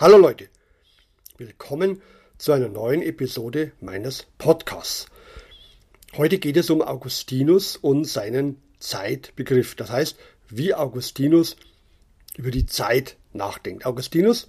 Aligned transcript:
Hallo 0.00 0.16
Leute, 0.16 0.48
willkommen 1.38 2.00
zu 2.36 2.52
einer 2.52 2.68
neuen 2.68 3.02
Episode 3.02 3.72
meines 3.80 4.28
Podcasts. 4.38 5.06
Heute 6.16 6.38
geht 6.38 6.56
es 6.56 6.70
um 6.70 6.82
Augustinus 6.82 7.76
und 7.76 8.04
seinen 8.04 8.62
Zeitbegriff. 8.78 9.74
Das 9.74 9.90
heißt, 9.90 10.16
wie 10.50 10.72
Augustinus 10.72 11.56
über 12.36 12.52
die 12.52 12.64
Zeit 12.64 13.16
nachdenkt. 13.32 13.86
Augustinus 13.86 14.46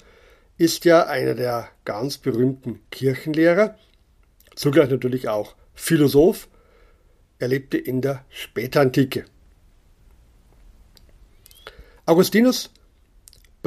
ist 0.59 0.86
ja 0.86 1.07
einer 1.07 1.34
der 1.34 1.68
ganz 1.84 2.20
berühmten 2.20 2.81
Kirchenlehrer, 2.91 3.75
zugleich 4.54 4.91
natürlich 4.91 5.29
auch 5.29 5.55
Philosoph. 5.73 6.47
Er 7.39 7.47
lebte 7.47 7.79
in 7.79 8.02
der 8.02 8.23
Spätantike. 8.29 9.25
Augustinus 12.05 12.70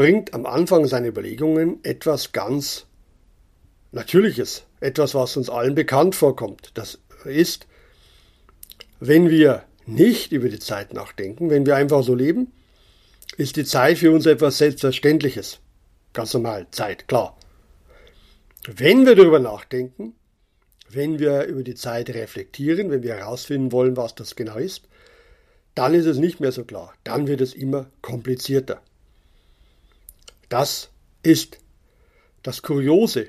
bringt 0.03 0.35
am 0.35 0.47
Anfang 0.47 0.89
seiner 0.89 1.07
Überlegungen 1.07 1.79
etwas 1.85 2.33
ganz 2.33 2.87
Natürliches, 3.93 4.65
etwas, 4.81 5.15
was 5.15 5.37
uns 5.37 5.49
allen 5.49 5.77
bekannt 5.77 6.17
vorkommt. 6.17 6.73
Das 6.75 6.99
ist, 7.25 7.69
wenn 8.99 9.31
wir 9.31 9.63
nicht 9.87 10.33
über 10.33 10.49
die 10.49 10.59
Zeit 10.59 10.93
nachdenken, 10.93 11.51
wenn 11.51 11.67
wir 11.67 11.77
einfach 11.77 12.03
so 12.03 12.17
leben, 12.17 12.51
ist 13.37 13.55
die 13.55 13.65
Zeit 13.65 13.99
für 13.99 14.11
uns 14.11 14.27
etwas 14.27 14.59
Selbstverständliches. 14.59 15.61
Ganz 16.15 16.35
normal, 16.35 16.67
Zeit, 16.73 17.07
klar. 17.07 17.39
Wenn 18.67 19.07
wir 19.07 19.15
darüber 19.15 19.39
nachdenken, 19.39 20.17
wenn 20.89 21.21
wir 21.21 21.45
über 21.45 21.63
die 21.63 21.77
Zeit 21.77 22.11
reflektieren, 22.11 22.91
wenn 22.91 23.05
wir 23.05 23.15
herausfinden 23.15 23.71
wollen, 23.71 23.97
was 23.97 24.17
das 24.17 24.35
genau 24.35 24.57
ist, 24.57 24.89
dann 25.77 25.95
ist 25.95 26.07
es 26.07 26.19
nicht 26.19 26.41
mehr 26.41 26.51
so 26.51 26.65
klar. 26.65 26.93
Dann 27.05 27.29
wird 27.29 27.41
es 27.41 27.55
immer 27.55 27.87
komplizierter. 28.01 28.83
Das 30.53 30.91
ist 31.23 31.61
das 32.43 32.61
Kuriose 32.61 33.29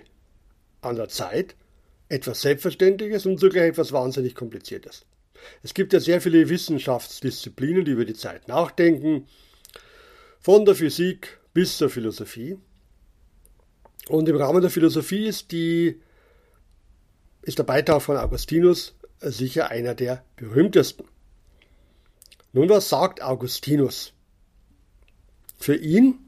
an 0.81 0.97
der 0.97 1.07
Zeit, 1.07 1.55
etwas 2.09 2.41
Selbstverständliches 2.41 3.25
und 3.25 3.39
zugleich 3.39 3.69
etwas 3.69 3.93
wahnsinnig 3.93 4.35
Kompliziertes. 4.35 5.05
Es 5.61 5.73
gibt 5.73 5.93
ja 5.93 6.01
sehr 6.01 6.19
viele 6.19 6.49
Wissenschaftsdisziplinen, 6.49 7.85
die 7.85 7.91
über 7.91 8.03
die 8.03 8.13
Zeit 8.13 8.49
nachdenken, 8.49 9.25
von 10.41 10.65
der 10.65 10.75
Physik 10.75 11.39
bis 11.53 11.77
zur 11.77 11.89
Philosophie. 11.89 12.57
Und 14.09 14.27
im 14.27 14.35
Rahmen 14.35 14.59
der 14.59 14.69
Philosophie 14.69 15.25
ist, 15.25 15.53
die, 15.53 16.01
ist 17.41 17.57
der 17.57 17.63
Beitrag 17.63 18.01
von 18.01 18.17
Augustinus 18.17 18.95
sicher 19.21 19.69
einer 19.69 19.95
der 19.95 20.25
berühmtesten. 20.35 21.05
Nun, 22.51 22.67
was 22.67 22.89
sagt 22.89 23.21
Augustinus? 23.21 24.11
Für 25.57 25.77
ihn 25.77 26.22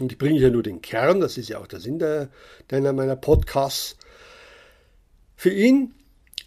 und 0.00 0.12
ich 0.12 0.18
bringe 0.18 0.38
hier 0.38 0.50
nur 0.50 0.62
den 0.62 0.80
Kern, 0.80 1.20
das 1.20 1.36
ist 1.36 1.48
ja 1.48 1.58
auch 1.58 1.66
der 1.66 1.80
Sinn 1.80 1.98
der, 1.98 2.30
deiner 2.68 2.92
meiner 2.92 3.16
Podcasts. 3.16 3.96
Für 5.36 5.50
ihn 5.50 5.94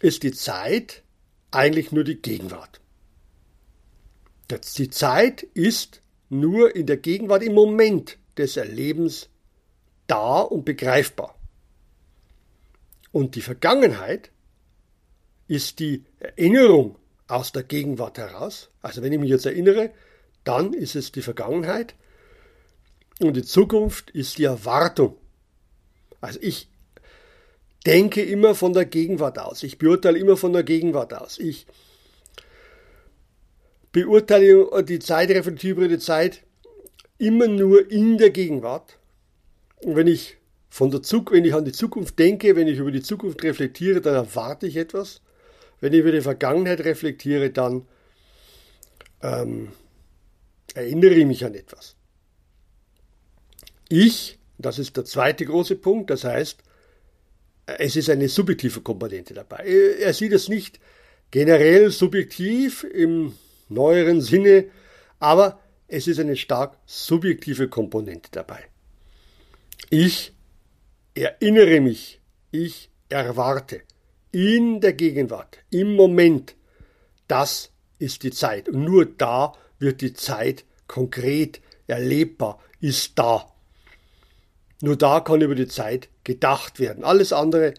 ist 0.00 0.22
die 0.22 0.32
Zeit 0.32 1.02
eigentlich 1.50 1.92
nur 1.92 2.04
die 2.04 2.20
Gegenwart. 2.20 2.80
Die 4.50 4.90
Zeit 4.90 5.42
ist 5.42 6.02
nur 6.28 6.74
in 6.74 6.86
der 6.86 6.96
Gegenwart 6.96 7.42
im 7.42 7.54
Moment 7.54 8.18
des 8.36 8.56
Erlebens 8.56 9.28
da 10.06 10.40
und 10.40 10.64
begreifbar. 10.64 11.36
Und 13.12 13.34
die 13.34 13.42
Vergangenheit 13.42 14.30
ist 15.48 15.78
die 15.78 16.04
Erinnerung 16.18 16.96
aus 17.28 17.52
der 17.52 17.62
Gegenwart 17.62 18.18
heraus. 18.18 18.70
Also 18.82 19.02
wenn 19.02 19.12
ich 19.12 19.18
mich 19.18 19.30
jetzt 19.30 19.46
erinnere, 19.46 19.90
dann 20.44 20.72
ist 20.72 20.96
es 20.96 21.12
die 21.12 21.22
Vergangenheit 21.22 21.94
und 23.20 23.34
die 23.34 23.44
Zukunft 23.44 24.10
ist 24.10 24.38
die 24.38 24.44
Erwartung. 24.44 25.16
Also 26.20 26.38
ich 26.42 26.68
denke 27.86 28.22
immer 28.22 28.54
von 28.54 28.72
der 28.72 28.84
Gegenwart 28.84 29.38
aus. 29.38 29.62
Ich 29.62 29.78
beurteile 29.78 30.18
immer 30.18 30.36
von 30.36 30.52
der 30.52 30.64
Gegenwart 30.64 31.14
aus. 31.14 31.38
Ich 31.38 31.66
beurteile 33.92 34.82
die 34.82 34.98
Zeit, 34.98 35.30
reflektiere 35.30 35.88
die 35.88 35.98
Zeit 35.98 36.42
immer 37.18 37.46
nur 37.48 37.90
in 37.90 38.18
der 38.18 38.30
Gegenwart. 38.30 38.98
Und 39.82 39.96
wenn 39.96 40.06
ich 40.06 40.36
von 40.68 40.90
der 40.90 41.02
Zukunft, 41.02 41.32
wenn 41.32 41.44
ich 41.44 41.54
an 41.54 41.64
die 41.64 41.72
Zukunft 41.72 42.18
denke, 42.18 42.56
wenn 42.56 42.68
ich 42.68 42.78
über 42.78 42.90
die 42.90 43.02
Zukunft 43.02 43.42
reflektiere, 43.42 44.00
dann 44.00 44.14
erwarte 44.14 44.66
ich 44.66 44.76
etwas. 44.76 45.22
Wenn 45.80 45.92
ich 45.92 46.00
über 46.00 46.12
die 46.12 46.20
Vergangenheit 46.20 46.80
reflektiere, 46.80 47.50
dann 47.50 47.86
ähm, 49.22 49.72
erinnere 50.74 51.14
ich 51.14 51.26
mich 51.26 51.44
an 51.44 51.54
etwas. 51.54 51.96
Ich, 53.88 54.38
das 54.58 54.78
ist 54.78 54.96
der 54.96 55.04
zweite 55.04 55.44
große 55.44 55.76
Punkt, 55.76 56.10
das 56.10 56.24
heißt, 56.24 56.62
es 57.78 57.96
ist 57.96 58.10
eine 58.10 58.28
subjektive 58.28 58.80
Komponente 58.80 59.34
dabei. 59.34 59.64
Er 60.00 60.12
sieht 60.12 60.32
es 60.32 60.48
nicht 60.48 60.78
generell 61.30 61.90
subjektiv 61.90 62.84
im 62.84 63.34
neueren 63.68 64.20
Sinne, 64.20 64.66
aber 65.18 65.60
es 65.88 66.06
ist 66.06 66.20
eine 66.20 66.36
stark 66.36 66.78
subjektive 66.86 67.68
Komponente 67.68 68.28
dabei. 68.30 68.64
Ich 69.90 70.32
erinnere 71.14 71.80
mich, 71.80 72.20
ich 72.50 72.90
erwarte 73.08 73.82
in 74.32 74.80
der 74.80 74.92
Gegenwart, 74.92 75.58
im 75.70 75.94
Moment, 75.94 76.54
das 77.28 77.70
ist 77.98 78.22
die 78.22 78.30
Zeit. 78.30 78.68
Und 78.68 78.84
nur 78.84 79.06
da 79.06 79.52
wird 79.78 80.00
die 80.00 80.12
Zeit 80.12 80.64
konkret 80.86 81.60
erlebbar, 81.86 82.60
ist 82.80 83.18
da. 83.18 83.52
Nur 84.82 84.96
da 84.96 85.20
kann 85.20 85.40
über 85.40 85.54
die 85.54 85.68
Zeit 85.68 86.08
gedacht 86.24 86.80
werden. 86.80 87.04
Alles 87.04 87.32
andere 87.32 87.74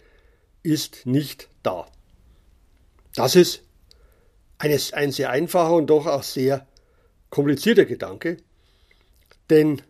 ist 0.63 1.05
nicht 1.05 1.47
da. 1.63 1.87
Das 3.15 3.35
ist 3.35 3.61
eines, 4.57 4.93
ein 4.93 5.11
sehr 5.11 5.29
einfacher 5.29 5.73
und 5.73 5.87
doch 5.87 6.05
auch 6.07 6.23
sehr 6.23 6.65
komplizierter 7.29 7.85
Gedanke. 7.85 8.37
Denn 9.49 9.81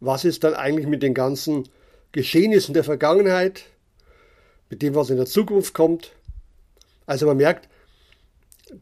was 0.00 0.24
ist 0.24 0.44
dann 0.44 0.54
eigentlich 0.54 0.86
mit 0.86 1.02
den 1.02 1.14
ganzen 1.14 1.68
Geschehnissen 2.12 2.74
der 2.74 2.84
Vergangenheit, 2.84 3.64
mit 4.70 4.82
dem, 4.82 4.94
was 4.94 5.10
in 5.10 5.16
der 5.16 5.26
Zukunft 5.26 5.74
kommt? 5.74 6.12
Also 7.06 7.26
man 7.26 7.36
merkt, 7.36 7.68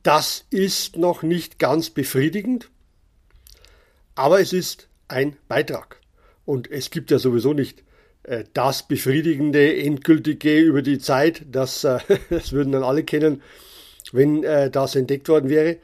das 0.03 0.45
ist 0.51 0.97
noch 0.97 1.23
nicht 1.23 1.59
ganz 1.59 1.91
befriedigend, 1.91 2.71
aber 4.15 4.41
es 4.41 4.53
ist 4.53 4.89
ein 5.09 5.37
Beitrag. 5.49 6.02
Und 6.45 6.71
es 6.71 6.91
gibt 6.91 7.11
ja 7.11 7.19
sowieso 7.19 7.53
nicht 7.53 7.83
äh, 8.25 8.45
das 8.53 8.87
befriedigende, 8.87 9.77
endgültige 9.77 10.61
über 10.61 10.83
die 10.83 10.99
Zeit. 10.99 11.45
Das, 11.51 11.85
äh, 11.85 11.99
das 12.31 12.53
würden 12.53 12.73
dann 12.73 12.85
alle 12.85 13.05
kennen, 13.05 13.43
wenn 14.13 14.45
äh, 14.45 14.71
das 14.71 14.95
entdeckt 14.95 15.29
worden 15.29 15.49
wäre. 15.49 15.79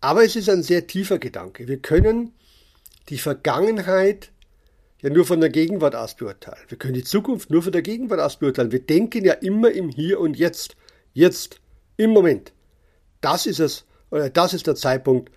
Aber 0.00 0.24
es 0.24 0.36
ist 0.36 0.48
ein 0.48 0.62
sehr 0.62 0.86
tiefer 0.86 1.18
Gedanke. 1.18 1.66
Wir 1.66 1.78
können 1.78 2.32
die 3.08 3.18
Vergangenheit 3.18 4.30
ja 5.02 5.10
nur 5.10 5.24
von 5.24 5.40
der 5.40 5.50
Gegenwart 5.50 5.94
aus 5.94 6.16
beurteilen. 6.16 6.64
Wir 6.68 6.78
können 6.78 6.94
die 6.94 7.04
Zukunft 7.04 7.50
nur 7.50 7.62
von 7.62 7.72
der 7.72 7.82
Gegenwart 7.82 8.20
aus 8.20 8.38
beurteilen. 8.38 8.72
Wir 8.72 8.80
denken 8.80 9.24
ja 9.24 9.34
immer 9.34 9.70
im 9.70 9.88
Hier 9.88 10.20
und 10.20 10.36
Jetzt. 10.36 10.76
Jetzt, 11.12 11.60
im 11.96 12.10
Moment. 12.10 12.52
Das 13.20 13.46
ist 13.46 13.60
es, 13.60 13.84
oder 14.10 14.28
das 14.28 14.52
ist 14.52 14.66
der 14.66 14.74
Zeitpunkt, 14.74 15.32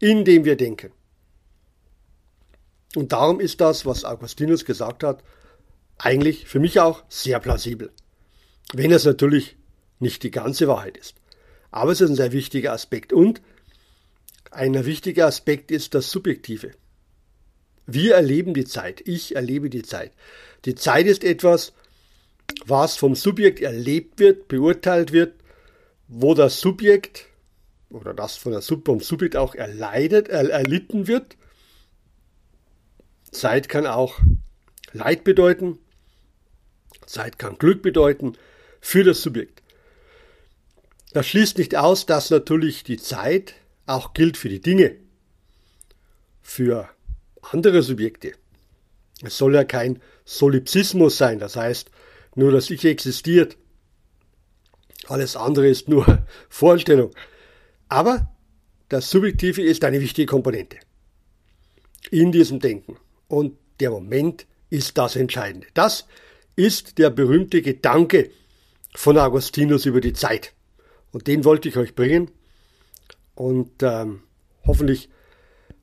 in 0.00 0.24
dem 0.24 0.44
wir 0.44 0.56
denken. 0.56 0.90
Und 2.96 3.12
darum 3.12 3.40
ist 3.40 3.60
das, 3.60 3.84
was 3.86 4.04
Augustinus 4.04 4.64
gesagt 4.64 5.02
hat, 5.02 5.22
eigentlich 5.98 6.46
für 6.46 6.60
mich 6.60 6.80
auch 6.80 7.04
sehr 7.08 7.40
plausibel. 7.40 7.90
Wenn 8.72 8.92
es 8.92 9.04
natürlich 9.04 9.56
nicht 9.98 10.22
die 10.22 10.30
ganze 10.30 10.68
Wahrheit 10.68 10.96
ist. 10.96 11.14
Aber 11.70 11.92
es 11.92 12.00
ist 12.00 12.10
ein 12.10 12.16
sehr 12.16 12.32
wichtiger 12.32 12.72
Aspekt. 12.72 13.12
Und 13.12 13.42
ein 14.50 14.86
wichtiger 14.86 15.26
Aspekt 15.26 15.70
ist 15.70 15.94
das 15.94 16.10
Subjektive. 16.10 16.70
Wir 17.86 18.14
erleben 18.14 18.54
die 18.54 18.64
Zeit. 18.64 19.02
Ich 19.06 19.34
erlebe 19.34 19.70
die 19.70 19.82
Zeit. 19.82 20.12
Die 20.64 20.74
Zeit 20.74 21.06
ist 21.06 21.24
etwas, 21.24 21.72
was 22.64 22.96
vom 22.96 23.14
Subjekt 23.14 23.60
erlebt 23.60 24.18
wird, 24.20 24.48
beurteilt 24.48 25.12
wird, 25.12 25.34
wo 26.06 26.34
das 26.34 26.60
Subjekt 26.60 27.26
oder 27.90 28.14
das 28.14 28.36
von 28.36 28.52
der 28.52 28.60
Sub 28.60 28.84
vom 28.84 29.00
Subjekt 29.00 29.36
auch 29.36 29.54
erleidet, 29.54 30.28
er, 30.28 30.50
erlitten 30.50 31.06
wird 31.06 31.37
Zeit 33.30 33.68
kann 33.68 33.86
auch 33.86 34.18
Leid 34.92 35.24
bedeuten. 35.24 35.78
Zeit 37.06 37.38
kann 37.38 37.58
Glück 37.58 37.82
bedeuten 37.82 38.34
für 38.80 39.04
das 39.04 39.22
Subjekt. 39.22 39.62
Das 41.12 41.26
schließt 41.26 41.58
nicht 41.58 41.76
aus, 41.76 42.06
dass 42.06 42.30
natürlich 42.30 42.84
die 42.84 42.98
Zeit 42.98 43.54
auch 43.86 44.12
gilt 44.12 44.36
für 44.36 44.48
die 44.48 44.60
Dinge, 44.60 44.96
für 46.42 46.88
andere 47.40 47.82
Subjekte. 47.82 48.32
Es 49.22 49.38
soll 49.38 49.54
ja 49.54 49.64
kein 49.64 50.00
Solipsismus 50.24 51.16
sein, 51.16 51.38
das 51.38 51.56
heißt, 51.56 51.90
nur 52.34 52.52
das 52.52 52.70
Ich 52.70 52.84
existiert. 52.84 53.56
Alles 55.06 55.34
andere 55.36 55.68
ist 55.68 55.88
nur 55.88 56.26
Vorstellung. 56.48 57.14
Aber 57.88 58.30
das 58.90 59.10
Subjektive 59.10 59.62
ist 59.62 59.84
eine 59.84 60.00
wichtige 60.00 60.26
Komponente 60.26 60.76
in 62.10 62.32
diesem 62.32 62.60
Denken. 62.60 62.96
Und 63.28 63.56
der 63.80 63.90
Moment 63.90 64.46
ist 64.70 64.98
das 64.98 65.16
Entscheidende. 65.16 65.68
Das 65.74 66.06
ist 66.56 66.98
der 66.98 67.10
berühmte 67.10 67.62
Gedanke 67.62 68.30
von 68.94 69.16
Augustinus 69.18 69.86
über 69.86 70.00
die 70.00 70.12
Zeit. 70.12 70.54
Und 71.12 71.26
den 71.26 71.44
wollte 71.44 71.68
ich 71.68 71.76
euch 71.76 71.94
bringen. 71.94 72.30
Und 73.34 73.82
ähm, 73.82 74.22
hoffentlich 74.66 75.08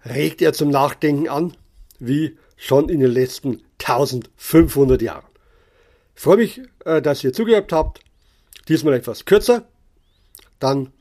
regt 0.03 0.41
er 0.41 0.53
zum 0.53 0.69
Nachdenken 0.69 1.29
an, 1.29 1.55
wie 1.99 2.37
schon 2.57 2.89
in 2.89 2.99
den 2.99 3.11
letzten 3.11 3.63
1500 3.79 5.01
Jahren. 5.01 5.25
Ich 6.15 6.21
freue 6.21 6.37
mich, 6.37 6.61
äh, 6.85 7.01
dass 7.01 7.23
ihr 7.23 7.33
zugehört 7.33 7.71
habt. 7.71 8.01
Diesmal 8.67 8.93
etwas 8.95 9.25
kürzer. 9.25 9.67
Dann 10.59 10.91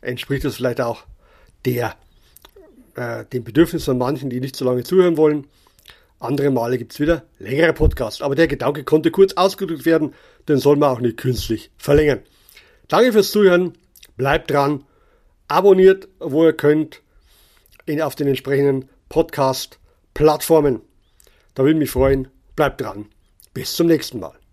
entspricht 0.00 0.44
es 0.44 0.56
vielleicht 0.56 0.80
auch 0.80 1.04
der, 1.64 1.96
äh, 2.94 3.24
dem 3.26 3.44
Bedürfnis 3.44 3.84
von 3.84 3.98
manchen, 3.98 4.30
die 4.30 4.40
nicht 4.40 4.56
so 4.56 4.64
lange 4.64 4.84
zuhören 4.84 5.16
wollen. 5.16 5.46
Andere 6.24 6.50
Male 6.50 6.78
gibt 6.78 6.92
es 6.92 7.00
wieder 7.00 7.24
längere 7.38 7.72
Podcasts. 7.72 8.22
Aber 8.22 8.34
der 8.34 8.48
Gedanke 8.48 8.84
konnte 8.84 9.10
kurz 9.10 9.34
ausgedrückt 9.34 9.84
werden, 9.84 10.14
den 10.48 10.58
soll 10.58 10.76
man 10.76 10.90
auch 10.90 11.00
nicht 11.00 11.16
künstlich 11.16 11.70
verlängern. 11.76 12.20
Danke 12.88 13.12
fürs 13.12 13.30
Zuhören. 13.30 13.74
Bleibt 14.16 14.50
dran. 14.50 14.84
Abonniert, 15.48 16.08
wo 16.20 16.44
ihr 16.44 16.52
könnt, 16.52 17.02
in, 17.86 18.00
auf 18.00 18.14
den 18.14 18.28
entsprechenden 18.28 18.88
Podcast-Plattformen. 19.08 20.80
Da 21.54 21.64
würde 21.64 21.78
mich 21.78 21.90
freuen. 21.90 22.28
Bleibt 22.56 22.80
dran. 22.80 23.06
Bis 23.52 23.74
zum 23.74 23.86
nächsten 23.86 24.20
Mal. 24.20 24.43